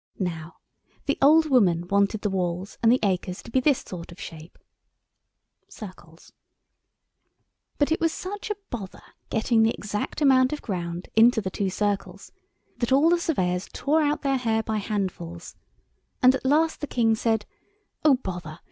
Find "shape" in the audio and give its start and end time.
4.19-4.57